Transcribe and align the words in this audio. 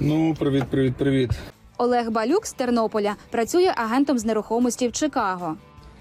Ну, 0.00 0.34
привіт, 0.38 0.64
привіт, 0.70 0.94
привіт. 0.96 1.30
Олег 1.78 2.10
Балюк 2.10 2.46
з 2.46 2.52
Тернополя 2.52 3.16
працює 3.30 3.72
агентом 3.76 4.18
з 4.18 4.24
нерухомості 4.24 4.88
в 4.88 4.92
Чикаго. 4.92 5.56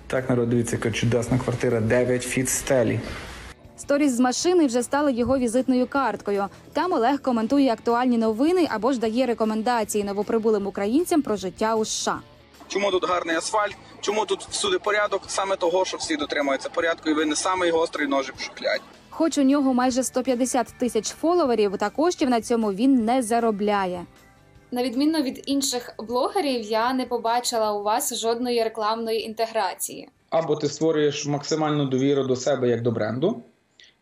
Так, 0.08 0.30
народ, 0.30 0.50
дивіться, 0.50 0.76
яка 0.76 0.92
чудесна 0.92 1.38
квартира, 1.38 1.80
9 1.80 2.24
фіт 2.24 2.50
стелі. 2.50 3.00
Сторіс 3.78 4.12
з 4.12 4.20
машини 4.20 4.66
вже 4.66 4.84
стали 4.84 5.14
його 5.14 5.38
візитною 5.38 5.88
карткою. 5.88 6.46
Там 6.74 6.94
Олег 6.94 7.22
коментує 7.22 7.72
актуальні 7.74 8.18
новини 8.18 8.68
або 8.70 8.94
ж 8.94 9.00
дає 9.00 9.26
рекомендації 9.26 10.04
новоприбулим 10.04 10.68
українцям 10.68 11.22
про 11.22 11.36
життя 11.36 11.76
у 11.76 11.86
США. 11.86 12.20
Чому 12.68 12.92
тут 12.92 13.10
гарний 13.10 13.36
асфальт? 13.36 13.76
Чому 14.02 14.26
тут 14.26 14.48
всюди 14.50 14.80
порядок? 14.80 15.22
Саме 15.28 15.56
того, 15.56 15.86
що 15.86 15.98
всі 15.98 16.16
дотримуються 16.16 16.70
порядку, 16.70 17.10
і 17.10 17.14
ви 17.14 17.26
не 17.26 17.36
самий 17.36 17.72
гострий 17.72 18.08
ножик 18.08 18.36
в 18.38 18.42
шухляді. 18.44 18.84
Хоч 19.20 19.38
у 19.38 19.44
нього 19.44 19.74
майже 19.74 20.04
150 20.04 20.68
тисяч 20.78 21.08
фоловерів, 21.08 21.78
та 21.78 21.90
коштів 21.90 22.30
на 22.30 22.42
цьому 22.42 22.74
він 22.74 23.06
не 23.06 23.22
заробляє. 23.22 24.06
На 24.72 24.84
відміну 24.84 25.22
від 25.22 25.44
інших 25.46 25.96
блогерів, 26.08 26.62
я 26.62 26.94
не 26.94 27.06
побачила 27.06 27.74
у 27.74 27.84
вас 27.84 28.20
жодної 28.20 28.64
рекламної 28.64 29.26
інтеграції. 29.26 30.10
або 30.30 30.56
ти 30.56 30.68
створюєш 30.68 31.26
максимальну 31.26 31.86
довіру 31.86 32.24
до 32.24 32.36
себе 32.36 32.70
як 32.70 32.82
до 32.82 32.92
бренду, 32.92 33.44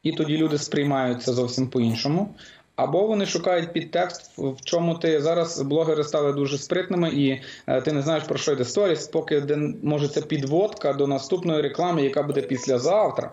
і 0.03 0.11
тоді 0.11 0.37
люди 0.37 0.57
сприймають 0.57 1.23
це 1.23 1.33
зовсім 1.33 1.67
по-іншому. 1.67 2.35
Або 2.75 3.07
вони 3.07 3.25
шукають 3.25 3.73
підтекст, 3.73 4.31
в 4.37 4.55
чому 4.63 4.95
ти 4.95 5.21
зараз 5.21 5.61
блогери 5.61 6.03
стали 6.03 6.33
дуже 6.33 6.57
спритними, 6.57 7.09
і 7.09 7.41
е, 7.67 7.81
ти 7.81 7.91
не 7.91 8.01
знаєш 8.01 8.23
про 8.23 8.37
що 8.37 8.51
йде 8.51 8.65
сторіс, 8.65 9.07
поки 9.07 9.41
де 9.41 9.57
може 9.83 10.07
це 10.07 10.21
підводка 10.21 10.93
до 10.93 11.07
наступної 11.07 11.61
реклами, 11.61 12.03
яка 12.03 12.23
буде 12.23 12.41
післязавтра. 12.41 13.31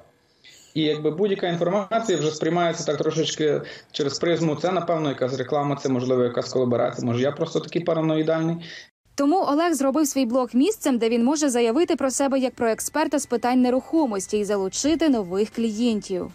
І 0.74 0.82
якби 0.82 1.10
будь-яка 1.10 1.48
інформація 1.48 2.18
вже 2.18 2.30
сприймається 2.30 2.84
так 2.84 2.96
трошечки 2.96 3.62
через 3.92 4.18
призму. 4.18 4.56
Це 4.56 4.72
напевно 4.72 5.08
якась 5.08 5.38
реклама, 5.38 5.76
це 5.76 5.88
можливо 5.88 6.24
якась 6.24 6.52
колаборація. 6.52 7.06
Може, 7.06 7.22
я 7.22 7.32
просто 7.32 7.60
такий 7.60 7.82
параноїдальний. 7.82 8.56
Тому 9.14 9.36
Олег 9.36 9.74
зробив 9.74 10.06
свій 10.06 10.26
блог 10.26 10.48
місцем, 10.54 10.98
де 10.98 11.08
він 11.08 11.24
може 11.24 11.48
заявити 11.48 11.96
про 11.96 12.10
себе 12.10 12.38
як 12.38 12.54
про 12.54 12.68
експерта 12.68 13.18
з 13.18 13.26
питань 13.26 13.62
нерухомості 13.62 14.38
і 14.38 14.44
залучити 14.44 15.08
нових 15.08 15.50
клієнтів. 15.50 16.30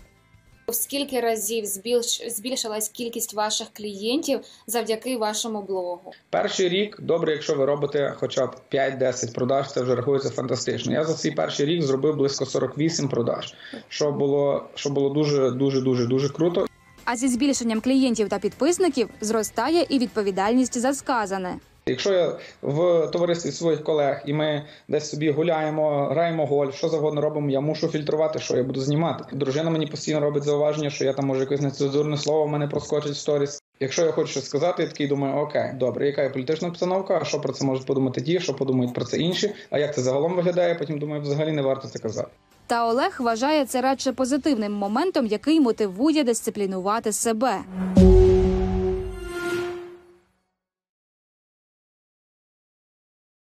В 0.69 0.75
скільки 0.75 1.19
разів 1.19 1.65
збільш... 1.65 2.21
збільшилась 2.27 2.89
кількість 2.89 3.33
ваших 3.33 3.67
клієнтів 3.73 4.39
завдяки 4.67 5.17
вашому 5.17 5.61
блогу? 5.61 6.11
Перший 6.29 6.69
рік 6.69 6.97
добре, 7.01 7.31
якщо 7.31 7.55
ви 7.55 7.65
робите 7.65 8.13
хоча 8.19 8.45
б 8.45 8.55
5-10 8.73 9.33
продаж, 9.33 9.71
це 9.71 9.81
вже 9.81 9.95
рахується 9.95 10.29
фантастично. 10.29 10.93
Я 10.93 11.03
за 11.03 11.13
свій 11.13 11.31
перший 11.31 11.65
рік 11.65 11.81
зробив 11.81 12.15
близько 12.15 12.45
48 12.45 13.09
продаж, 13.09 13.53
що 13.87 14.11
було 14.11 14.63
що 14.75 14.89
було 14.89 15.09
дуже 15.09 15.51
дуже 15.51 15.81
дуже 15.81 16.05
дуже 16.05 16.29
круто. 16.29 16.65
А 17.05 17.15
зі 17.15 17.27
збільшенням 17.27 17.81
клієнтів 17.81 18.29
та 18.29 18.39
підписників 18.39 19.09
зростає 19.21 19.85
і 19.89 19.99
відповідальність 19.99 20.77
за 20.77 20.93
сказане. 20.93 21.59
Якщо 21.89 22.13
я 22.13 22.35
в 22.61 23.07
товаристві 23.07 23.51
своїх 23.51 23.83
колег 23.83 24.21
і 24.25 24.33
ми 24.33 24.65
десь 24.87 25.09
собі 25.09 25.31
гуляємо, 25.31 26.05
граємо 26.05 26.45
гольф, 26.45 26.75
що 26.75 26.89
завгодно 26.89 27.21
робимо, 27.21 27.49
я 27.49 27.61
мушу 27.61 27.87
фільтрувати, 27.87 28.39
що 28.39 28.57
я 28.57 28.63
буду 28.63 28.81
знімати. 28.81 29.23
Дружина 29.31 29.69
мені 29.69 29.87
постійно 29.87 30.19
робить 30.19 30.43
зауваження, 30.43 30.89
що 30.89 31.05
я 31.05 31.13
там 31.13 31.25
може 31.25 31.41
якесь 31.41 31.61
нецензурне 31.61 32.17
слово 32.17 32.45
в 32.45 32.49
мене 32.49 32.67
проскочить 32.67 33.11
в 33.11 33.17
сторіс. 33.17 33.63
Якщо 33.79 34.05
я 34.05 34.11
хочу 34.11 34.41
сказати, 34.41 34.83
я 34.83 34.89
такий 34.89 35.07
думаю, 35.07 35.35
окей, 35.35 35.71
добре, 35.73 36.07
яка 36.07 36.23
є 36.23 36.29
політична 36.29 36.67
обстановка, 36.67 37.19
а 37.21 37.25
що 37.25 37.39
про 37.39 37.53
це 37.53 37.65
можуть 37.65 37.85
подумати 37.85 38.21
ті, 38.21 38.39
що 38.39 38.53
подумають 38.53 38.93
про 38.93 39.05
це 39.05 39.17
інші, 39.17 39.53
а 39.69 39.79
як 39.79 39.95
це 39.95 40.01
загалом 40.01 40.35
виглядає, 40.35 40.75
потім 40.75 40.99
думаю, 40.99 41.21
взагалі 41.21 41.51
не 41.51 41.61
варто 41.61 41.87
це 41.87 41.99
казати. 41.99 42.29
Та 42.67 42.87
Олег 42.87 43.15
вважає 43.19 43.65
це 43.65 43.81
радше 43.81 44.11
позитивним 44.11 44.73
моментом, 44.73 45.25
який 45.25 45.59
мотивує 45.59 46.23
дисциплінувати 46.23 47.11
себе. 47.11 47.57